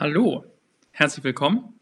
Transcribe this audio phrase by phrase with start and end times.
[0.00, 0.46] Hallo,
[0.92, 1.78] herzlich willkommen.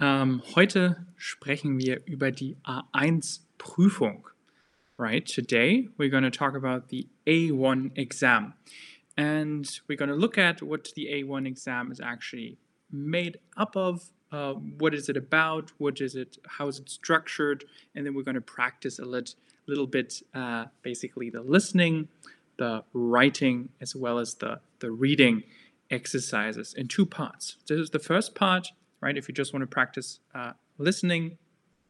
[0.00, 4.28] Ähm, heute sprechen wir über die A1-Prüfung.
[4.96, 8.54] Right, today we're going to talk about the A1 exam.
[9.16, 12.56] And we're going to look at what the A1 exam is actually
[12.92, 17.64] made up of, uh, what is it about, what is it, how is it structured,
[17.96, 19.34] and then we're going to practice a lit,
[19.66, 22.06] little bit, uh, basically the listening,
[22.58, 25.42] the writing, as well as the, the reading
[25.90, 27.56] exercises in two parts.
[27.66, 28.68] This is the first part,
[29.00, 29.16] right?
[29.16, 31.38] If you just want to practice uh, listening,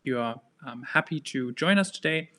[0.03, 2.31] you are um, happy to join us today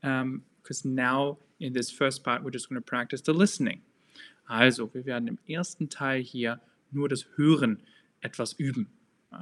[0.00, 3.82] because um, now in this first part we're just going to practice the listening.
[4.48, 7.82] Also, wir werden im ersten Teil hier nur das Hören
[8.20, 8.88] etwas üben.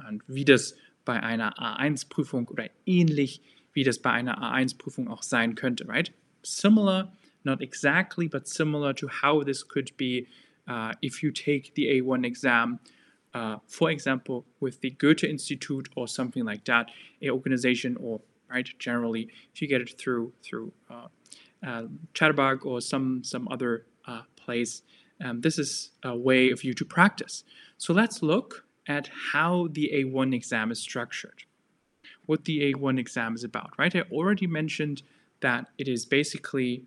[0.07, 3.41] Und wie das bei einer A1-Prüfung oder ähnlich
[3.73, 6.13] wie das bei einer A1-Prüfung auch sein könnte, right?
[6.43, 7.11] Similar,
[7.43, 10.27] not exactly, but similar to how this could be
[10.67, 12.79] uh, if you take the A1 exam,
[13.33, 16.89] uh, for example, with the Goethe Institute or something like that,
[17.21, 21.07] a organization or right generally, if you get it through through uh,
[21.65, 24.81] uh Chatterbug or some some other uh, place,
[25.23, 27.43] um, this is a way of you to practice.
[27.77, 31.43] So let's look at how the A1 exam is structured.
[32.25, 33.95] What the A1 exam is about, right?
[33.95, 35.03] I already mentioned
[35.41, 36.83] that it is basically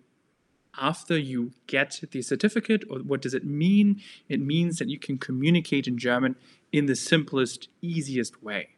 [0.79, 4.01] after you get the certificate, or what does it mean?
[4.29, 6.35] It means that you can communicate in German
[6.71, 8.69] in the simplest, easiest way.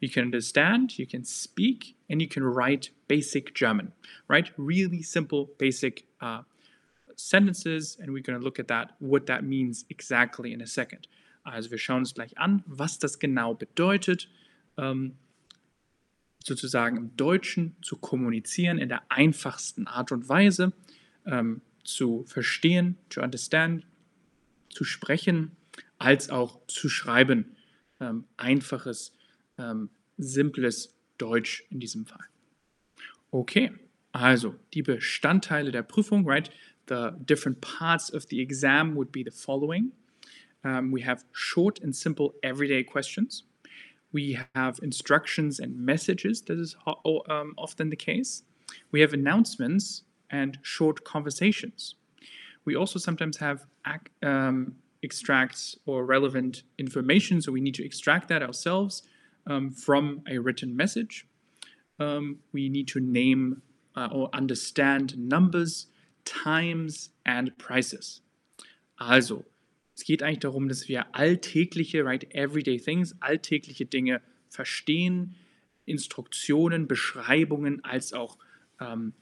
[0.00, 3.92] You can understand, you can speak, and you can write basic German,
[4.28, 4.50] right?
[4.56, 6.42] Really simple, basic uh,
[7.16, 11.08] sentences, and we're going to look at that, what that means exactly in a second.
[11.44, 14.28] Also wir schauen uns gleich an, was das genau bedeutet,
[14.76, 15.16] ähm,
[16.44, 20.72] sozusagen im Deutschen zu kommunizieren in der einfachsten Art und Weise
[21.28, 23.86] ähm, zu verstehen, to understand,
[24.70, 25.52] zu sprechen,
[25.98, 27.56] als auch zu schreiben.
[28.00, 29.12] Ähm, einfaches,
[29.58, 32.24] ähm, simples Deutsch in diesem Fall.
[33.30, 33.72] Okay,
[34.12, 36.50] also die Bestandteile der Prüfung, right?
[36.88, 39.92] The different parts of the exam would be the following.
[40.64, 43.44] Um, we have short and simple everyday questions.
[44.12, 46.42] We have instructions and messages.
[46.42, 48.42] This is um, often the case.
[48.90, 51.94] We have announcements and short conversations.
[52.64, 53.66] We also sometimes have
[54.22, 59.02] um, extracts or relevant information, so we need to extract that ourselves
[59.46, 61.26] um, from a written message.
[61.98, 63.62] Um, we need to name
[63.96, 65.86] uh, or understand numbers,
[66.24, 68.20] times and prices.
[69.00, 69.44] Also,
[69.96, 75.34] es geht eigentlich darum, dass wir alltägliche, right, everyday things, alltägliche Dinge verstehen,
[75.86, 78.38] Instruktionen, Beschreibungen als auch
[78.80, 79.14] ähm,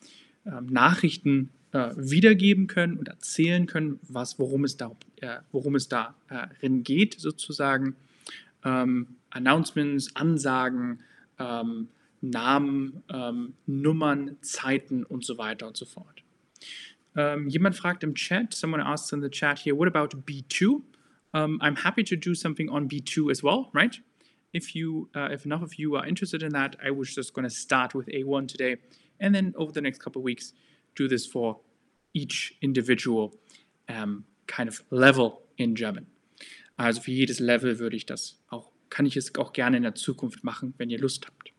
[0.68, 6.14] Nachrichten äh, wiedergeben können und erzählen können, was, worum es da, äh, worum es da
[6.28, 7.96] äh, geht, sozusagen.
[8.64, 11.00] Ähm, Announcements, Ansagen,
[11.38, 11.88] ähm,
[12.20, 16.22] Namen, ähm, Nummern, Zeiten und so weiter und so fort.
[17.14, 20.82] Ähm, jemand fragt im Chat, someone asks in the chat here, what about B2?
[21.32, 24.00] Um, I'm happy to do something on B2 as well, right?
[24.52, 27.44] If you, uh, if enough of you are interested in that, I was just going
[27.44, 28.78] to start with A1 today
[29.20, 30.52] and then over the next couple of weeks,
[30.94, 31.60] do this for
[32.12, 33.34] each individual
[33.88, 36.06] um, kind of level in German.
[36.78, 39.94] Also für jedes Level würde ich das auch, kann ich es auch gerne in der
[39.94, 41.52] Zukunft machen, wenn ihr Lust habt.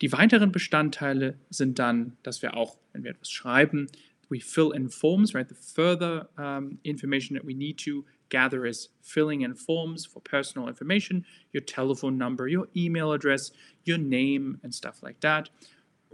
[0.00, 3.86] Die weiteren Bestandteile sind dann, dass wir auch, wenn wir etwas schreiben,
[4.28, 5.48] we fill in forms, right?
[5.48, 10.68] The further um, information that we need to gather is filling in forms for personal
[10.68, 13.52] information, your telephone number, your email address,
[13.84, 15.50] your name, and stuff like that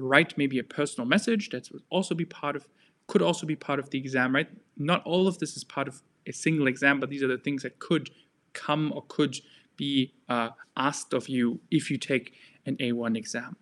[0.01, 2.67] write maybe a personal message that would also be part of
[3.07, 6.03] could also be part of the exam right not all of this is part of
[6.27, 8.11] a single exam but these are the things that could
[8.53, 9.41] come or could
[9.77, 12.35] be uh, asked of you if you take
[12.67, 13.57] an a1 exam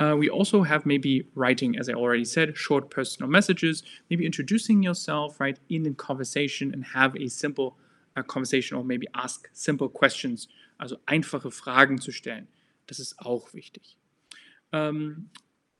[0.00, 4.80] uh, we also have maybe writing, as I already said, short personal messages, maybe introducing
[4.80, 7.76] yourself, right, in a conversation and have a simple
[8.16, 10.46] uh, conversation or maybe ask simple questions,
[10.78, 12.46] also einfache Fragen zu stellen.
[12.86, 13.96] Das ist auch wichtig.
[14.72, 15.30] Um,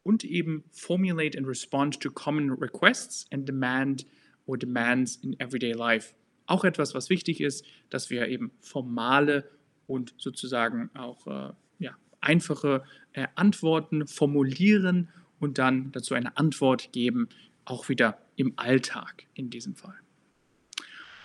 [0.09, 4.07] und eben formulate and respond to common requests and demand
[4.47, 6.15] or demands in everyday life.
[6.47, 9.51] Auch etwas, was wichtig ist, dass wir eben formale
[9.87, 15.11] und sozusagen auch äh, ja, einfache äh, Antworten formulieren
[15.41, 17.29] und dann dazu eine Antwort geben,
[17.67, 19.99] auch wieder im Alltag in diesem Fall.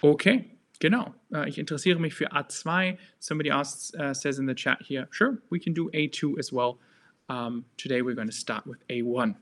[0.02, 1.16] Okay, genau.
[1.32, 2.98] Uh, ich interessiere mich für A2.
[3.20, 6.80] Somebody asks, uh, says in the chat here, sure, we can do A2 as well.
[7.30, 9.36] Um, today we're going to start with A1.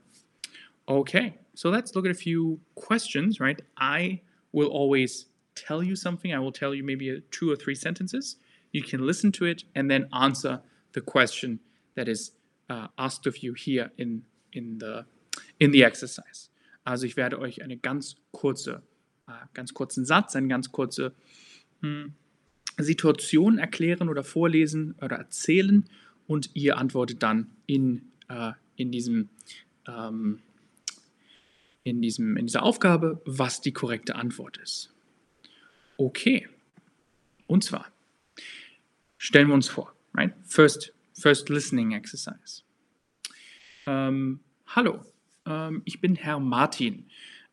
[0.88, 3.60] Okay, so let's look at a few questions, right?
[3.76, 4.20] I
[4.52, 6.32] will always tell you something.
[6.32, 8.36] I will tell you maybe a, two or three sentences.
[8.72, 10.60] You can listen to it and then answer
[10.92, 11.60] the question
[11.94, 12.32] that is
[12.70, 15.04] uh, asked of you here in, in, the,
[15.58, 16.50] in the exercise.
[16.84, 18.82] Also ich werde euch eine ganz kurze,
[19.28, 21.14] äh, ganz kurzen Satz, eine ganz kurze
[21.80, 22.14] hm,
[22.78, 25.88] Situation erklären oder vorlesen oder erzählen
[26.32, 29.28] und ihr antwortet dann in, äh, in, diesem,
[29.86, 30.40] ähm,
[31.84, 34.94] in, diesem, in dieser Aufgabe, was die korrekte Antwort ist.
[35.98, 36.48] Okay.
[37.46, 37.92] Und zwar
[39.18, 40.32] stellen wir uns vor, right?
[40.46, 42.62] First, first listening exercise.
[43.86, 45.04] Ähm, hallo,
[45.44, 47.10] ähm, ich bin Herr Martin.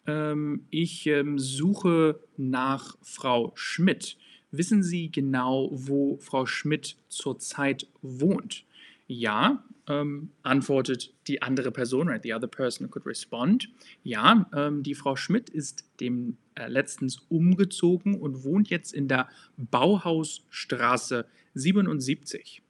[0.08, 4.18] Ähm, ich ähm, suche nach Frau Schmidt.
[4.52, 8.64] Wissen Sie genau, wo Frau Schmidt zurzeit wohnt?
[9.12, 12.22] Ja, ähm, antwortet die andere Person, right?
[12.22, 13.68] The other person could respond.
[14.04, 19.28] Ja, ähm, die Frau Schmidt ist dem äh, letztens umgezogen und wohnt jetzt in der
[19.58, 21.26] Bauhausstraße
[21.56, 22.62] 77.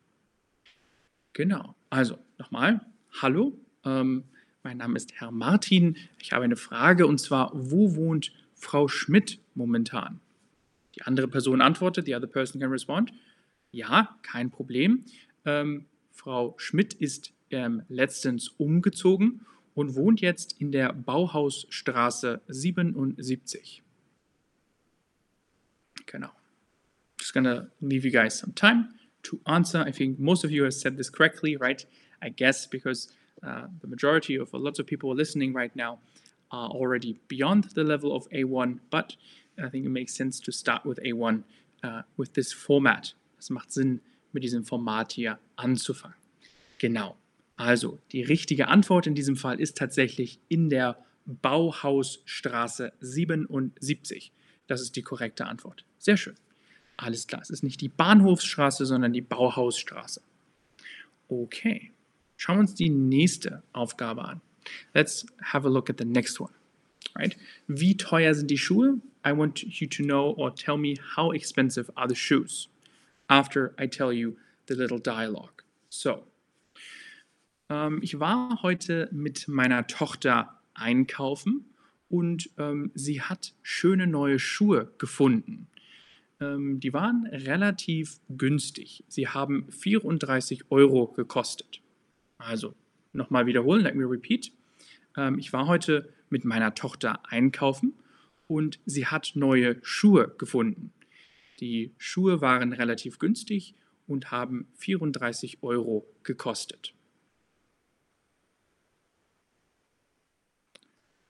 [1.34, 1.76] Genau.
[1.90, 2.86] Also nochmal.
[3.22, 4.24] Hallo, ähm,
[4.64, 5.98] mein Name ist Herr Martin.
[6.22, 10.22] Ich habe eine Frage und zwar, wo wohnt Frau Schmidt momentan?
[10.96, 13.12] Die andere Person antwortet, the other person can respond.
[13.72, 15.04] Ja, kein Problem.
[15.44, 15.86] Ähm,
[16.20, 23.82] Frau Schmidt ist ähm, letztens umgezogen und wohnt jetzt in der Bauhausstraße 77.
[26.06, 26.30] Genau.
[27.18, 28.90] Just gonna leave you guys some time
[29.24, 29.88] to answer.
[29.88, 31.88] I think most of you have said this correctly, right?
[32.22, 36.00] I guess because uh, the majority of lots of people listening right now
[36.52, 39.16] are already beyond the level of A1, but
[39.58, 41.44] I think it makes sense to start with A1
[41.82, 43.14] uh, with this format.
[43.40, 46.18] Es macht Sinn, mit diesem Format hier anzufangen.
[46.78, 47.18] Genau.
[47.56, 54.32] Also, die richtige Antwort in diesem Fall ist tatsächlich in der Bauhausstraße 77.
[54.68, 55.84] Das ist die korrekte Antwort.
[55.98, 56.36] Sehr schön.
[56.96, 57.42] Alles klar.
[57.42, 60.22] Es ist nicht die Bahnhofsstraße, sondern die Bauhausstraße.
[61.28, 61.92] Okay.
[62.38, 64.42] Schauen wir uns die nächste Aufgabe an.
[64.94, 66.54] Let's have a look at the next one.
[67.16, 67.38] Right?
[67.68, 69.02] Wie teuer sind die Schuhe?
[69.26, 72.70] I want you to know or tell me how expensive are the shoes
[73.30, 74.36] after I tell you
[74.68, 75.64] the little dialogue.
[75.90, 76.24] So,
[77.70, 81.66] ähm, ich war heute mit meiner Tochter einkaufen
[82.10, 85.68] und ähm, sie hat schöne neue Schuhe gefunden.
[86.42, 89.04] Ähm, die waren relativ günstig.
[89.08, 91.82] Sie haben 34 Euro gekostet.
[92.38, 92.74] Also,
[93.14, 94.52] nochmal wiederholen, let me repeat.
[95.18, 97.94] Ähm, ich war heute mit meiner Tochter einkaufen
[98.48, 100.92] und sie hat neue Schuhe gefunden.
[101.60, 103.76] Die Schuhe waren relativ günstig
[104.08, 106.94] und haben 34 Euro gekostet.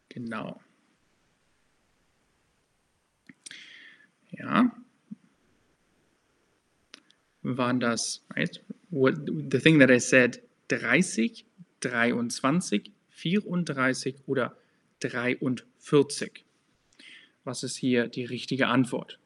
[0.10, 0.60] Genau.
[4.32, 4.72] Ja.
[7.42, 8.62] Waren das, right?
[8.90, 11.46] What, the thing that I said, 30,
[11.82, 14.58] 23, 34 oder
[15.00, 16.46] 43?
[17.44, 19.20] Was ist hier die richtige Antwort?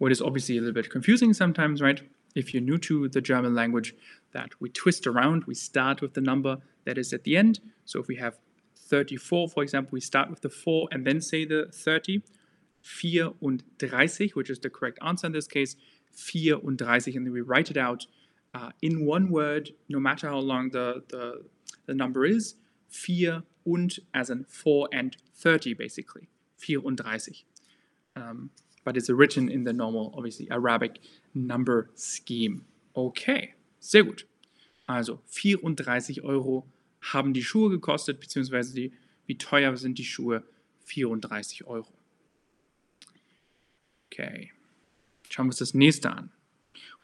[0.00, 2.00] What is obviously a little bit confusing sometimes, right?
[2.34, 3.94] If you're new to the German language,
[4.32, 7.60] that we twist around, we start with the number that is at the end.
[7.84, 8.38] So if we have
[8.74, 12.22] 34, for example, we start with the 4 and then say the 30.
[12.82, 15.76] 34, which is the correct answer in this case,
[16.14, 18.06] 34, and then we write it out
[18.54, 21.44] uh, in one word, no matter how long the, the,
[21.84, 22.54] the number is,
[22.88, 26.90] 4 und as in 4 and 30 basically, 34.
[28.16, 28.48] Um,
[28.84, 31.00] but it's written in the normal, obviously, Arabic
[31.34, 32.64] number scheme.
[32.94, 34.26] Okay, sehr gut.
[34.86, 36.66] Also 34 Euro
[37.00, 38.92] haben die Schuhe gekostet, beziehungsweise die,
[39.26, 40.42] wie teuer sind die Schuhe?
[40.84, 41.92] 34 Euro.
[44.06, 44.50] Okay,
[45.28, 46.32] schauen wir uns das nächste an.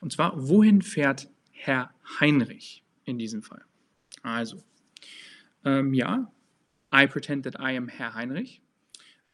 [0.01, 3.65] Und zwar, wohin fährt Herr Heinrich in diesem Fall?
[4.23, 4.63] Also,
[5.65, 6.33] ähm, ja,
[6.93, 8.61] I pretend that I am Herr Heinrich.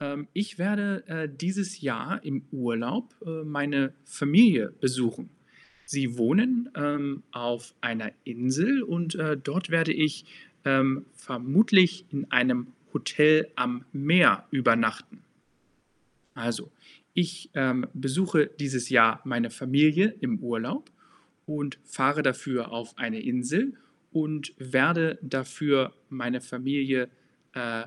[0.03, 5.31] Ähm, ich werde äh, dieses Jahr im Urlaub äh, meine Familie besuchen.
[5.85, 10.25] Sie wohnen ähm, auf einer Insel und äh, dort werde ich
[10.65, 15.23] ähm, vermutlich in einem Hotel am Meer übernachten.
[16.35, 16.71] Also,
[17.15, 20.91] ich ähm, besuche dieses Jahr meine Familie im Urlaub
[21.47, 23.75] und fahre dafür auf eine Insel
[24.13, 27.09] und werde dafür meine Familie
[27.55, 27.85] äh,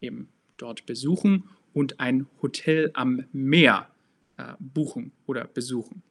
[0.00, 1.44] eben dort besuchen
[1.78, 3.88] und ein Hotel am Meer
[4.36, 6.02] äh, buchen oder besuchen.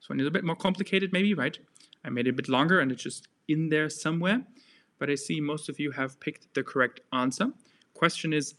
[0.00, 1.60] So a little bit more complicated maybe, right?
[2.02, 4.46] I made it a bit longer and it's just in there somewhere,
[4.98, 7.52] but I see most of you have picked the correct answer.
[7.92, 8.54] Question is,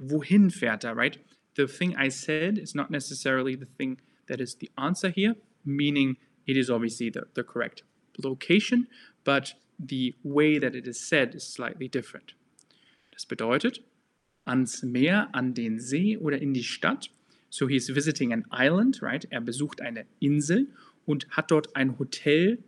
[0.00, 1.18] wohin fährt er, right?
[1.54, 6.16] The thing I said is not necessarily the thing that is the answer here, meaning
[6.48, 7.84] it is obviously the, the correct
[8.24, 8.88] location,
[9.22, 12.32] but the way that it is said is slightly different.
[13.12, 13.78] Das bedeutet,
[14.48, 17.10] ans Meer, an den See oder in die Stadt.
[17.50, 19.26] So he's visiting an island, right?
[19.30, 20.68] Er besucht eine Insel
[21.06, 22.58] und hat dort ein Hotel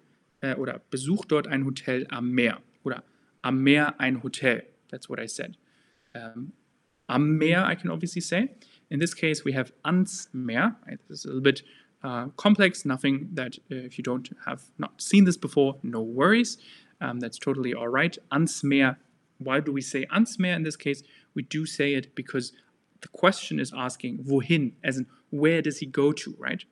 [0.41, 3.03] äh, oder besucht dort ein Hotel am Meer oder
[3.43, 4.63] am Meer ein Hotel.
[4.89, 5.57] That's what I said.
[6.15, 6.53] Um,
[7.09, 8.51] am Meer, I can obviously say.
[8.89, 10.77] In this case, we have ans Meer.
[11.09, 11.63] Is a little bit
[12.03, 16.59] uh, complex, nothing that uh, if you don't have not seen this before, no worries.
[17.01, 18.17] Um, that's totally all right.
[18.31, 18.99] Ans Meer.
[19.41, 21.03] Why do we say ans Meer in this case?
[21.35, 22.53] We do say it because
[23.01, 26.63] the question is asking wohin, as in where does he go to, right?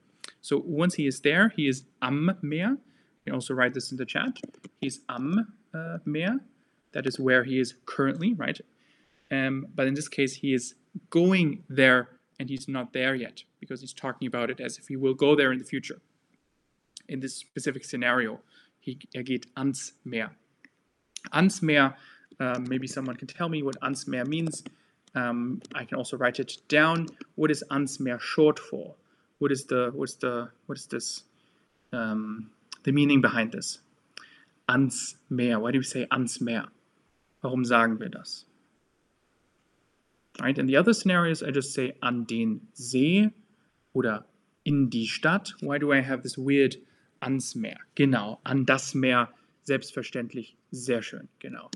[0.41, 2.69] So once he is there, he is am Meer.
[2.69, 4.37] You can also write this in the chat.
[4.79, 6.39] He's am uh, Meer.
[6.91, 8.59] That is where he is currently, right?
[9.31, 10.75] Um, but in this case, he is
[11.09, 12.09] going there
[12.39, 15.35] and he's not there yet because he's talking about it as if he will go
[15.35, 16.01] there in the future.
[17.07, 18.39] In this specific scenario,
[18.79, 20.31] he, er geht ans Meer.
[21.33, 21.95] Ans Meer,
[22.39, 24.63] um, maybe someone can tell me what ans Meer means.
[25.15, 27.07] Um, I can also write it down.
[27.35, 28.95] What is ans Meer short for?
[29.39, 31.23] What is the what's the what is this
[31.91, 32.51] um,
[32.83, 33.79] the meaning behind this?
[34.67, 35.59] Ans Meer.
[35.59, 36.65] Why do we say ans Meer?
[37.43, 38.45] Warum sagen wir das?
[40.39, 40.57] Right?
[40.57, 43.29] In the other scenarios, I just say an den See
[43.93, 44.25] oder
[44.65, 45.51] in die Stadt.
[45.61, 46.75] Why do I have this weird
[47.21, 47.77] ans Meer?
[47.95, 49.29] Genau, an das Meer.
[49.63, 51.69] Selbstverständlich, sehr schön, genau.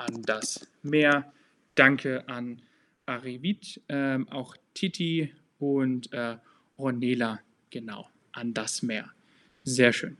[0.00, 1.30] An das Meer.
[1.74, 2.62] Danke an
[3.04, 6.36] Arivit, ähm, auch Titi und äh,
[6.78, 9.10] Ornela, genau, an das Meer.
[9.64, 10.16] Sehr schön.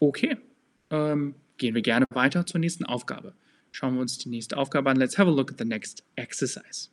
[0.00, 0.36] Okay,
[0.90, 3.34] ähm, gehen wir gerne weiter zur nächsten Aufgabe.
[3.70, 4.96] Schauen wir uns die nächste Aufgabe an.
[4.96, 6.90] Let's have a look at the next exercise.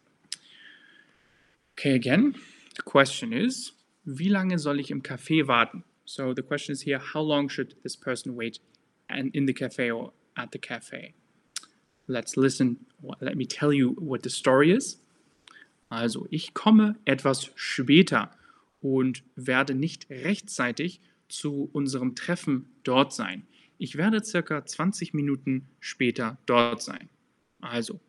[1.71, 2.35] Okay, again,
[2.75, 3.73] the question is,
[4.03, 5.83] wie lange soll ich im Café warten?
[6.05, 8.59] So the question is here, how long should this person wait
[9.09, 11.15] in the cafe or at the cafe?
[12.11, 12.85] Let's listen.
[13.21, 14.99] Let me tell you what the story is.
[15.87, 18.31] Also, ich komme etwas später
[18.81, 20.99] und werde nicht rechtzeitig
[21.29, 23.47] zu unserem Treffen dort sein.
[23.77, 27.09] Ich werde circa 20 Minuten später dort sein.
[27.61, 28.01] Also,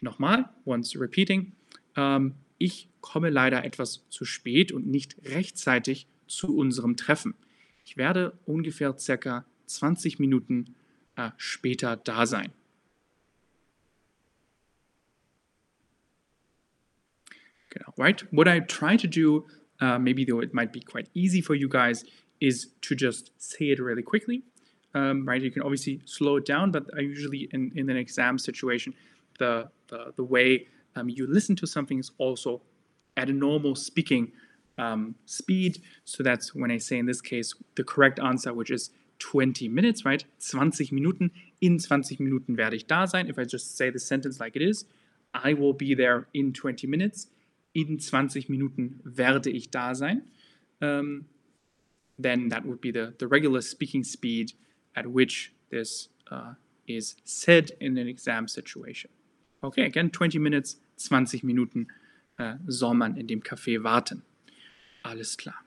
[0.00, 1.52] nochmal, once repeating.
[1.94, 7.34] Ähm, ich komme leider etwas zu spät und nicht rechtzeitig zu unserem Treffen.
[7.84, 10.74] Ich werde ungefähr circa 20 Minuten
[11.14, 12.50] äh, später da sein.
[17.96, 18.22] Right?
[18.32, 19.46] What I try to do,
[19.80, 22.04] uh, maybe though it might be quite easy for you guys,
[22.40, 24.42] is to just say it really quickly
[24.96, 25.42] um, right?
[25.42, 28.94] You can obviously slow it down, but I usually in, in an exam situation,
[29.38, 32.62] the, the, the way um, you listen to something is also
[33.16, 34.32] at a normal speaking
[34.78, 35.82] um, speed.
[36.04, 40.04] So that's when I say in this case the correct answer, which is 20 minutes,
[40.06, 40.24] right?
[40.50, 41.30] 20 Minuten.
[41.60, 43.28] In 20 Minuten werde ich da sein.
[43.28, 44.86] If I just say the sentence like it is,
[45.34, 47.26] I will be there in 20 minutes.
[47.76, 50.22] In 20 Minuten werde ich da sein.
[50.80, 51.26] Um,
[52.18, 54.54] then that would be the, the regular speaking speed
[54.94, 56.54] at which this uh,
[56.86, 59.10] is said in an exam situation.
[59.62, 61.88] Okay, again, 20 minutes, 20 Minuten
[62.38, 64.22] äh, soll man in dem Café warten.
[65.02, 65.62] Alles klar.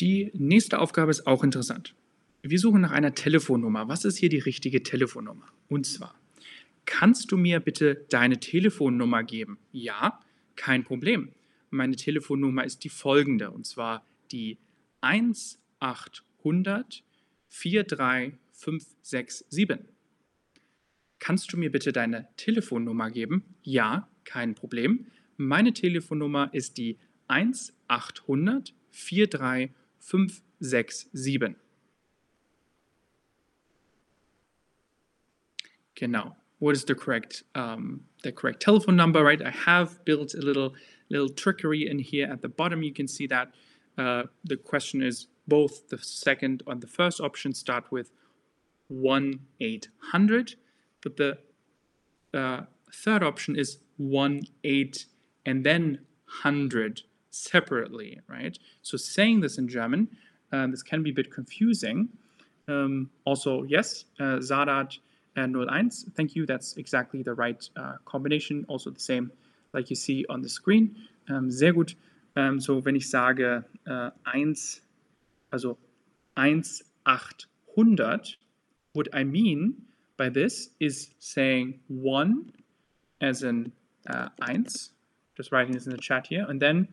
[0.00, 1.94] Die nächste Aufgabe ist auch interessant.
[2.42, 3.86] Wir suchen nach einer Telefonnummer.
[3.86, 5.46] Was ist hier die richtige Telefonnummer?
[5.68, 6.16] Und zwar,
[6.84, 9.58] kannst du mir bitte deine Telefonnummer geben?
[9.70, 10.18] Ja,
[10.56, 11.32] kein Problem.
[11.70, 14.58] Meine Telefonnummer ist die folgende, und zwar die
[15.00, 17.02] 1800
[17.48, 19.80] 43567.
[21.18, 23.56] Kannst du mir bitte deine Telefonnummer geben?
[23.62, 25.06] Ja, kein Problem.
[25.36, 31.56] Meine Telefonnummer ist die 1800 43567.
[35.94, 36.36] Genau.
[36.58, 39.22] What is the correct um, the correct telephone number?
[39.22, 39.42] Right.
[39.42, 40.74] I have built a little
[41.10, 42.82] little trickery in here at the bottom.
[42.82, 43.52] You can see that
[43.98, 48.10] uh, the question is both the second and the first option start with
[48.88, 50.54] 1 800,
[51.02, 51.38] but the
[52.32, 52.62] uh,
[52.92, 55.06] third option is 1 8
[55.44, 55.98] and then
[56.42, 58.58] 100 separately, right?
[58.82, 60.08] So saying this in German,
[60.52, 62.10] uh, this can be a bit confusing.
[62.68, 64.40] Um, also, yes, uh,
[65.36, 68.64] uh, 01, thank you, that's exactly the right uh, combination.
[68.68, 69.32] Also the same
[69.72, 70.96] like you see on the screen.
[71.28, 71.94] Um, sehr gut.
[72.36, 74.54] Um, so ich sage uh, 1
[75.52, 75.76] also
[76.34, 78.36] 1,800,
[78.94, 79.74] what I mean
[80.16, 82.52] by this is saying 1
[83.20, 83.72] as in
[84.08, 84.66] uh, 1,
[85.36, 86.88] just writing this in the chat here, and then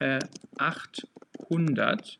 [0.00, 0.20] uh,
[0.60, 2.16] 800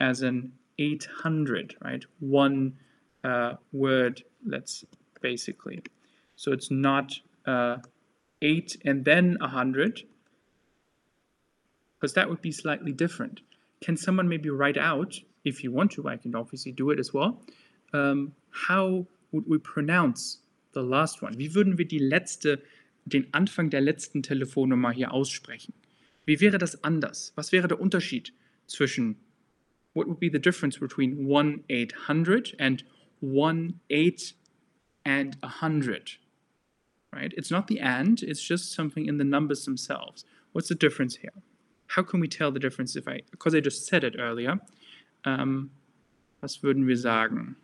[0.00, 2.04] as in 800, right?
[2.20, 2.78] One
[3.22, 4.84] uh, word, let's
[5.20, 5.82] basically.
[6.36, 7.12] So it's not
[7.46, 7.78] uh,
[8.42, 10.02] 8 and then 100,
[11.94, 13.40] because that would be slightly different.
[13.80, 17.14] Can someone maybe write out, if you want to, I can obviously do it as
[17.14, 17.40] well,
[17.92, 20.38] um, how would we pronounce
[20.72, 21.38] the last one?
[21.38, 22.62] Wie würden wir die letzte,
[23.06, 25.72] den Anfang der letzten Telefonnummer hier aussprechen?
[26.24, 27.32] Wie wäre das anders?
[27.34, 28.32] Was wäre der Unterschied
[28.66, 29.16] zwischen,
[29.94, 32.84] what would be the difference between 1-800 and
[33.22, 34.32] 1-8
[35.04, 36.10] and 100?
[37.12, 37.32] Right?
[37.36, 40.24] It's not the and, it's just something in the numbers themselves.
[40.52, 41.32] What's the difference here?
[41.88, 44.60] How can we tell the difference if I, because I just said it earlier,
[45.24, 45.70] um,
[46.40, 47.56] was würden wir sagen?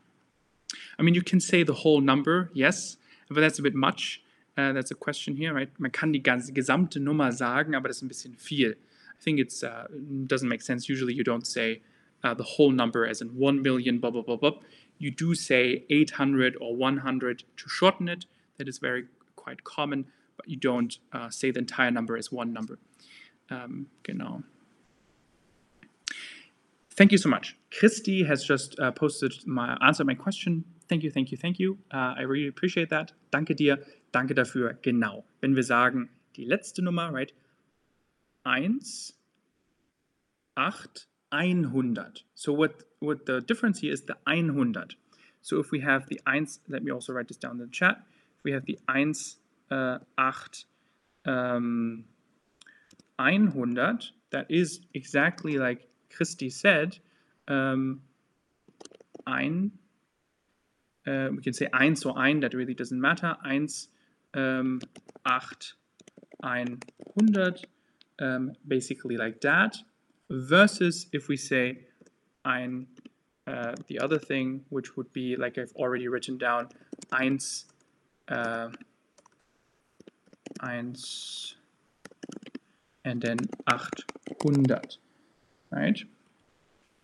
[0.98, 2.96] I mean, you can say the whole number, yes,
[3.30, 4.22] but that's a bit much.
[4.56, 5.70] Uh, that's a question here, right?
[5.78, 8.72] Man kann die ganze gesamte Nummer sagen, aber das ist ein bisschen viel.
[8.72, 9.86] I think it uh,
[10.26, 10.88] doesn't make sense.
[10.88, 11.80] Usually you don't say
[12.24, 14.52] uh, the whole number as in 1 million, blah, blah, blah, blah.
[14.98, 18.26] You do say 800 or 100 to shorten it.
[18.58, 19.04] That is very
[19.36, 22.78] quite common, but you don't uh, say the entire number as one number.
[23.50, 24.42] Um, genau.
[26.90, 27.56] Thank you so much.
[27.70, 30.64] Christy has just uh, posted my answer my question.
[30.88, 31.78] Thank you, thank you, thank you.
[31.92, 33.12] Uh, I really appreciate that.
[33.30, 33.78] Danke dir,
[34.12, 34.74] danke dafür.
[34.82, 35.24] Genau.
[35.40, 37.32] Wenn wir sagen, die letzte Nummer, right?
[38.42, 39.14] 1,
[40.56, 42.22] 8, 100.
[42.34, 44.94] So what, what the difference here is the 100.
[45.42, 48.02] So if we have the 1, let me also write this down in the chat.
[48.38, 49.14] If we have the 1,
[49.70, 50.64] uh, 8,
[51.26, 52.04] um,
[53.16, 56.98] 100, that is exactly like Christy said,
[57.48, 58.02] um,
[59.26, 59.72] ein,
[61.06, 63.88] uh, we can say eins or ein, that really doesn't matter, eins,
[64.34, 64.80] um,
[65.24, 65.74] acht,
[66.42, 66.80] ein,
[67.18, 67.64] hundert,
[68.20, 69.78] um, basically like that,
[70.30, 71.78] versus if we say
[72.44, 72.86] ein,
[73.46, 76.68] uh, the other thing, which would be like I've already written down,
[77.12, 77.64] eins,
[78.28, 78.68] uh,
[80.60, 81.54] eins,
[83.04, 83.38] and then
[83.72, 84.96] 800
[85.70, 85.98] right?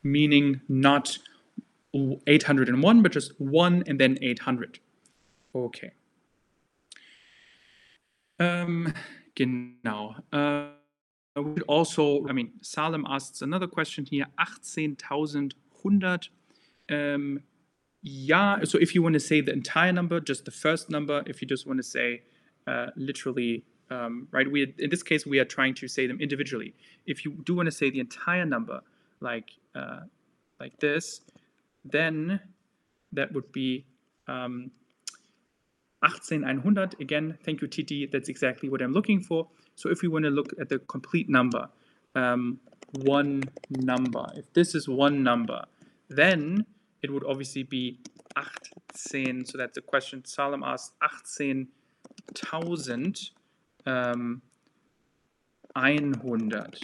[0.02, 1.18] Meaning not
[2.26, 4.80] 801, but just 1 and then 800.
[5.54, 5.92] Okay.
[8.38, 8.92] Um,
[9.34, 10.16] genau.
[10.32, 10.68] Uh,
[11.66, 16.28] also, I mean, Salem asks another question here, 18.100.
[16.90, 17.40] Um,
[18.02, 21.40] yeah, so if you want to say the entire number, just the first number, if
[21.40, 22.22] you just want to say
[22.66, 24.50] uh, literally um, right?
[24.50, 26.74] We in this case we are trying to say them individually.
[27.06, 28.80] If you do want to say the entire number,
[29.20, 30.00] like uh,
[30.60, 31.20] like this,
[31.84, 32.40] then
[33.12, 33.84] that would be
[34.26, 34.70] um,
[36.04, 36.96] 18100.
[37.00, 38.06] Again, thank you, Titi.
[38.06, 39.48] That's exactly what I'm looking for.
[39.76, 41.68] So if we want to look at the complete number,
[42.14, 42.60] um,
[43.02, 45.64] one number, if this is one number,
[46.08, 46.66] then
[47.02, 47.98] it would obviously be
[48.36, 49.46] 18.
[49.46, 53.30] So that's the question Salem asked, 18,000
[53.86, 54.42] um,
[55.74, 56.78] 100.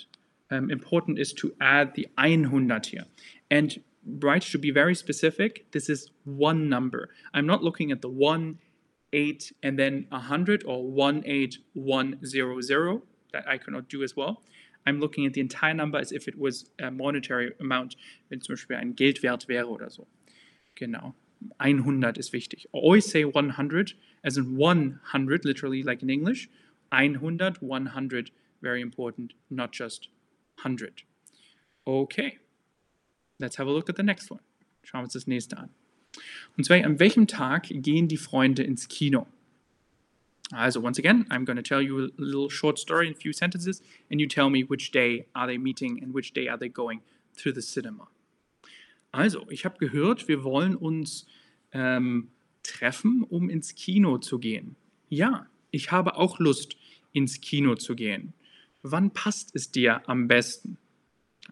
[0.52, 3.04] Um, important is to add the 100 here.
[3.50, 3.82] And
[4.18, 7.08] right, to be very specific, this is one number.
[7.32, 8.58] I'm not looking at the 1,
[9.12, 10.78] 8, and then 100 or
[11.24, 13.02] 18100.
[13.32, 14.42] That I cannot do as well.
[14.86, 17.96] I'm looking at the entire number as if it was a monetary amount,
[18.28, 20.06] wenn zum Beispiel ein Geldwert wäre oder so.
[20.74, 21.14] Genau.
[21.58, 22.66] 100 is wichtig.
[22.72, 23.94] Always say 100
[24.24, 26.48] as in 100, literally like in English,
[26.90, 30.08] 100, 100, very important, not just
[30.62, 31.04] 100.
[31.86, 32.38] Okay,
[33.38, 34.40] let's have a look at the next one.
[34.82, 35.70] Schauen wir uns das nächste an.
[36.56, 39.26] Und zwar, an welchem Tag gehen die Freunde ins Kino?
[40.52, 43.32] Also, once again, I'm going to tell you a little short story in a few
[43.32, 46.68] sentences, and you tell me which day are they meeting and which day are they
[46.68, 47.02] going
[47.36, 48.08] to the cinema.
[49.12, 51.26] Also, ich habe gehört, wir wollen uns
[51.72, 52.28] ähm,
[52.62, 54.76] treffen, um ins Kino zu gehen.
[55.08, 56.76] Ja, ich habe auch Lust,
[57.12, 58.32] ins Kino zu gehen.
[58.82, 60.78] Wann passt es dir am besten?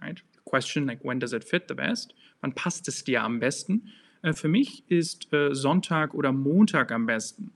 [0.00, 0.22] Right?
[0.44, 2.14] Question like when does it fit the best?
[2.40, 3.92] Wann passt es dir am besten?
[4.22, 7.52] Äh, für mich ist äh, Sonntag oder Montag am besten.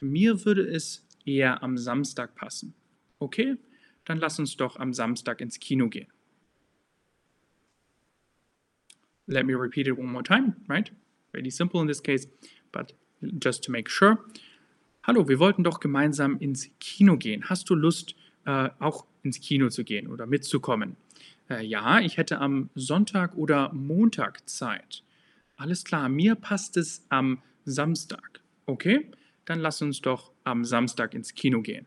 [0.00, 2.74] Mir würde es eher am Samstag passen.
[3.18, 3.56] Okay,
[4.04, 6.08] dann lass uns doch am Samstag ins Kino gehen.
[9.26, 10.92] Let me repeat it one more time, right?
[11.32, 12.28] Really simple in this case,
[12.70, 12.94] but
[13.42, 14.18] just to make sure.
[15.02, 17.48] Hallo, wir wollten doch gemeinsam ins Kino gehen.
[17.48, 18.14] Hast du Lust,
[18.44, 20.96] äh, auch ins Kino zu gehen oder mitzukommen?
[21.48, 25.02] Äh, ja, ich hätte am Sonntag oder Montag Zeit.
[25.56, 28.40] Alles klar, mir passt es am Samstag.
[28.66, 29.10] Okay,
[29.46, 31.86] dann lass uns doch am Samstag ins Kino gehen.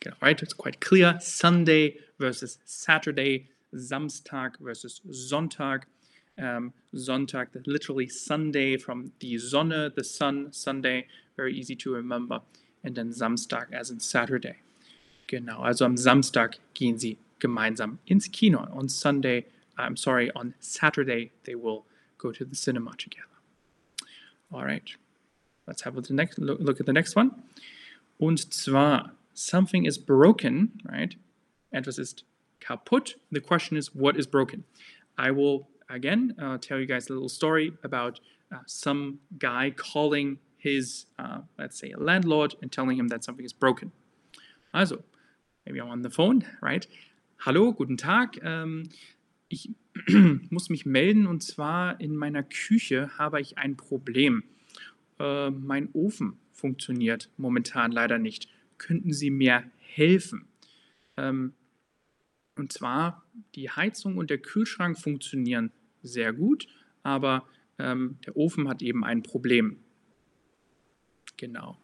[0.00, 0.40] Genau, right?
[0.42, 1.18] It's quite clear.
[1.20, 5.86] Sunday versus Saturday, Samstag versus Sonntag.
[6.38, 11.06] Um, Sonntag, literally Sunday from the Sonne, the sun, Sunday,
[11.36, 12.40] very easy to remember.
[12.84, 14.56] And then Samstag as in Saturday.
[15.26, 18.60] Genau, also am Samstag gehen sie gemeinsam ins Kino.
[18.72, 19.46] On Sunday,
[19.78, 21.86] I'm sorry, on Saturday, they will
[22.18, 23.26] go to the cinema together.
[24.52, 24.90] All right,
[25.66, 27.42] let's have a next, look, look at the next one.
[28.20, 31.14] Und zwar, something is broken, right?
[31.72, 32.24] Etwas ist
[32.60, 33.14] kaputt.
[33.30, 34.64] The question is, what is broken?
[35.16, 38.20] I will again uh, tell you guys a little story about
[38.52, 43.44] uh, some guy calling his, uh, let's say, a landlord and telling him that something
[43.44, 43.92] is broken.
[44.74, 45.04] Also,
[45.66, 46.86] maybe I'm on the phone, right?
[47.38, 48.40] Hallo, guten Tag.
[48.42, 48.90] Ähm,
[49.48, 49.70] ich
[50.50, 54.44] muss mich melden und zwar in meiner Küche habe ich ein Problem.
[55.18, 58.48] Äh, mein Ofen funktioniert momentan leider nicht.
[58.78, 60.46] Könnten Sie mir helfen?
[61.16, 61.54] Ähm,
[62.56, 66.66] und zwar, die Heizung und der Kühlschrank funktionieren sehr gut,
[67.02, 67.46] aber
[67.78, 69.78] ähm, der Ofen hat eben ein Problem.
[71.36, 71.78] Genau.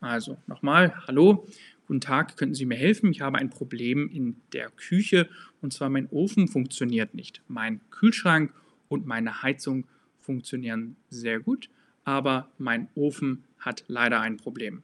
[0.00, 1.48] Also nochmal, hallo,
[1.88, 3.10] guten Tag, könnten Sie mir helfen?
[3.10, 5.28] Ich habe ein Problem in der Küche
[5.62, 7.40] und zwar mein Ofen funktioniert nicht.
[7.48, 8.52] Mein Kühlschrank
[8.88, 9.86] und meine Heizung
[10.20, 11.70] funktionieren sehr gut,
[12.04, 14.82] aber mein Ofen hat leider ein Problem.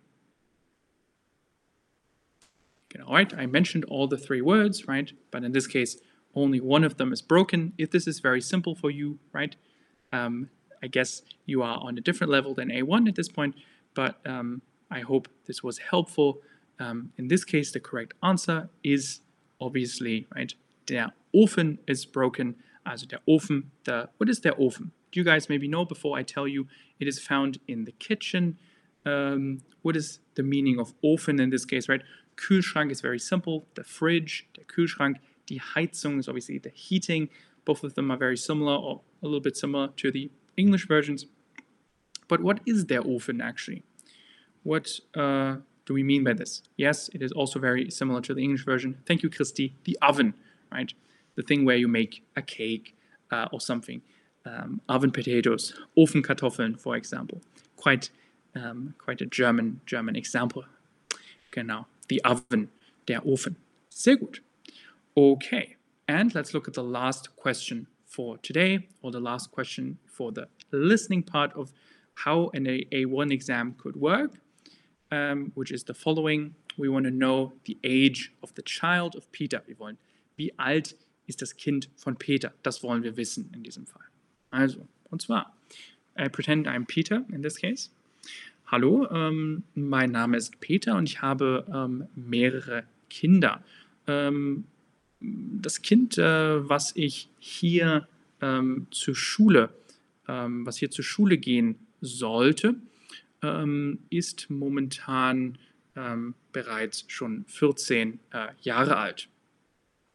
[2.89, 3.35] Genau, right?
[3.35, 5.15] I mentioned all the three words, right?
[5.31, 6.01] But in this case,
[6.35, 7.75] only one of them is broken.
[7.77, 9.57] If this is very simple for you, right?
[10.11, 10.49] Um,
[10.83, 13.57] I guess you are on a different level than A1 at this point,
[13.95, 16.41] but um, I hope this was helpful.
[16.79, 19.21] Um, in this case, the correct answer is
[19.61, 20.53] obviously, right?
[20.87, 22.57] Der Ofen is broken.
[22.87, 24.91] Also der Ofen, the, what is der Ofen?
[25.11, 26.67] Do you guys maybe know before I tell you?
[26.99, 28.59] It is found in the kitchen.
[29.07, 32.03] Um, what is the meaning of Ofen in this case, right?
[32.37, 33.67] Kühlschrank is very simple.
[33.75, 37.29] The fridge, the Kühlschrank, die Heizung is obviously the heating.
[37.65, 41.27] Both of them are very similar or a little bit similar to the English versions.
[42.29, 43.83] But what is der Ofen actually?
[44.63, 46.63] What uh, do we mean by this?
[46.77, 48.99] Yes, it is also very similar to the English version.
[49.07, 49.75] Thank you, Christy.
[49.85, 50.35] The oven,
[50.73, 50.93] right?
[51.37, 52.97] The thing where you make a cake
[53.31, 54.03] uh, or something.
[54.47, 57.41] Um, oven potatoes, Ofenkartoffeln, for example.
[57.77, 58.11] Quite,
[58.55, 60.65] um, quite a German, German example.
[61.51, 62.69] Genau, the oven,
[63.07, 63.57] der Ofen.
[63.89, 64.41] Sehr gut.
[65.17, 65.77] Okay,
[66.09, 70.47] and let's look at the last question for today, or the last question for the
[70.73, 71.73] listening part of
[72.15, 74.33] how an A1 exam could work,
[75.15, 76.55] um, which is the following.
[76.77, 79.63] We want to know the age of the child of Peter.
[79.67, 79.99] Wir wollen,
[80.37, 80.97] wie alt
[81.27, 82.53] ist das Kind von Peter?
[82.63, 84.03] Das wollen wir wissen in diesem Fall.
[84.51, 85.57] Also, und zwar,
[86.19, 87.91] I pretend I'm Peter in this case.
[88.67, 93.63] Hallo, ähm, mein Name ist Peter und ich habe ähm, mehrere Kinder.
[94.07, 94.65] Ähm,
[95.21, 98.09] das Kind, äh, was ich hier
[98.91, 99.71] zur Schule,
[100.27, 102.75] was hier zur Schule gehen sollte,
[103.45, 105.59] ähm, ist momentan
[105.97, 109.29] ähm, bereits schon 14 äh, Jahre alt.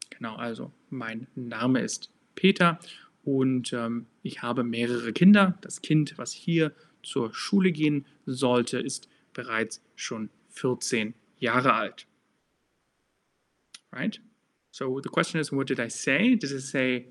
[0.09, 2.79] Genau, also mein Name ist Peter
[3.23, 5.57] und ähm, ich habe mehrere Kinder.
[5.61, 12.07] Das Kind, was hier zur Schule gehen sollte, ist bereits schon 14 Jahre alt.
[13.91, 14.19] Right?
[14.71, 16.35] So the question is, what did I say?
[16.35, 17.07] Did I say,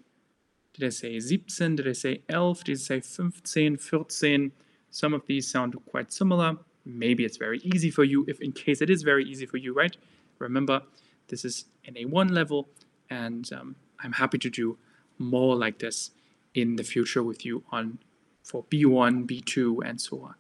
[0.74, 1.76] did I say 17?
[1.76, 2.64] Did I say 11?
[2.64, 4.52] Did I say 15, 14?
[4.90, 6.56] Some of these sound quite similar.
[6.84, 9.74] Maybe it's very easy for you, if in case it is very easy for you,
[9.74, 9.96] right?
[10.38, 10.82] Remember,
[11.28, 12.68] this is an A1 level,
[13.10, 14.78] and um, I'm happy to do
[15.18, 16.12] more like this
[16.54, 17.98] in the future with you on
[18.42, 20.34] for B1, B2 and so on.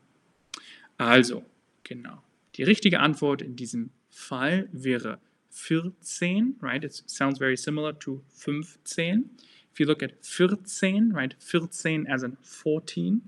[0.98, 1.44] Also,
[1.84, 2.22] genau.
[2.56, 6.82] Die richtige Antwort in diesem Fall wäre 14, right?
[6.82, 9.30] It sounds very similar to 15.
[9.72, 11.34] If you look at 14, right?
[11.38, 13.22] 14 as in 14.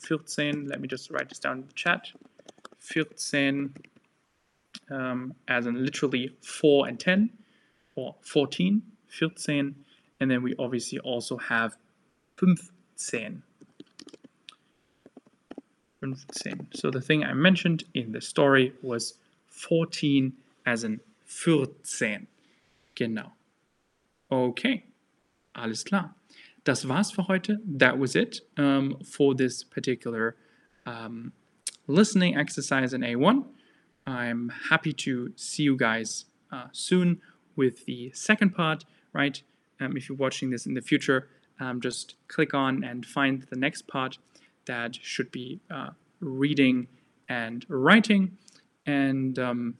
[0.00, 2.10] 14, let me just write this down in the chat.
[2.78, 3.74] 14
[4.90, 7.30] um, as in literally 4 and 10,
[7.94, 9.74] or 14, 14.
[10.20, 11.76] And then we obviously also have
[12.36, 13.42] 15.
[16.00, 16.68] 15.
[16.74, 19.14] So the thing I mentioned in the story was
[19.48, 20.32] 14
[20.66, 22.26] as in 14.
[22.94, 23.32] Genau.
[24.30, 24.84] Okay.
[25.54, 26.14] Alles klar.
[26.64, 27.58] Das war's für heute.
[27.64, 30.36] That was it um, for this particular
[30.86, 31.32] um,
[31.86, 33.44] listening exercise in A1.
[34.06, 37.20] I'm happy to see you guys uh, soon
[37.56, 39.42] with the second part, right?
[39.80, 41.28] Um, if you're watching this in the future,
[41.60, 44.18] um, just click on and find the next part
[44.66, 46.88] that should be uh, reading
[47.28, 48.36] and writing.
[48.86, 49.78] And um,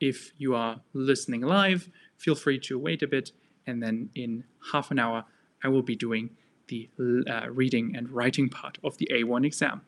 [0.00, 3.32] if you are listening live, feel free to wait a bit,
[3.66, 5.24] and then in half an hour,
[5.64, 6.30] I will be doing
[6.68, 9.82] the uh, reading and writing part of the A1 exam.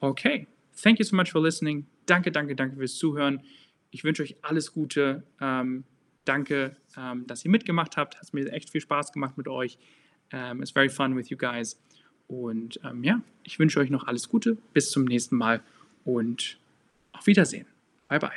[0.00, 1.86] Okay, thank you so much for listening.
[2.06, 3.42] Danke, danke, danke fürs Zuhören.
[3.90, 5.22] Ich wünsche euch alles Gute.
[5.40, 5.84] Ähm,
[6.24, 8.18] danke, ähm, dass ihr mitgemacht habt.
[8.18, 9.78] Hat mir echt viel Spaß gemacht mit euch.
[10.32, 11.78] Um, it's very fun with you guys.
[12.26, 14.56] Und ähm, ja, ich wünsche euch noch alles Gute.
[14.72, 15.62] Bis zum nächsten Mal
[16.04, 16.58] und
[17.12, 17.66] auf Wiedersehen.
[18.08, 18.30] Bye bye.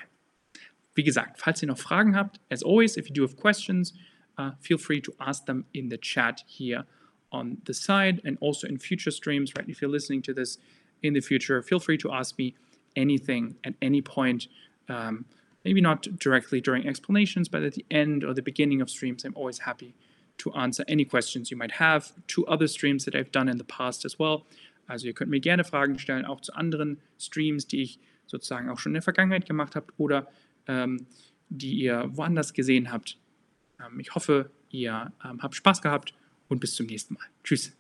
[0.94, 3.94] Wie gesagt, falls ihr noch Fragen habt, as always, if you do have questions,
[4.38, 6.86] uh, feel free to ask them in the chat here
[7.32, 9.68] on the side and also in future streams, right?
[9.68, 10.58] If you're listening to this
[11.04, 12.56] in the future, feel free to ask me
[12.96, 14.48] anything at any point.
[14.90, 15.26] Um,
[15.66, 19.36] maybe not directly during explanations, but at the end or the beginning of streams, I'm
[19.36, 19.94] always happy
[20.40, 22.14] to answer any questions you might have.
[22.28, 24.46] Two other streams that I've done in the past as well.
[24.88, 28.80] Also ihr könnt mir gerne Fragen stellen, auch zu anderen Streams, die ich sozusagen auch
[28.80, 30.28] schon in der Vergangenheit gemacht habe oder
[30.68, 31.08] ähm,
[31.50, 33.18] die ihr woanders gesehen habt.
[33.80, 36.14] Ähm, ich hoffe, ihr ähm, habt Spaß gehabt
[36.48, 37.26] und bis zum nächsten Mal.
[37.44, 37.74] Tschüss.